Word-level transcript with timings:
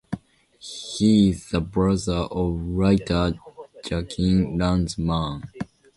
He 0.57 1.29
is 1.29 1.49
the 1.49 1.61
brother 1.61 2.25
of 2.31 2.55
writer 2.59 3.35
Jacques 3.85 4.17
Lanzmann. 4.17 5.43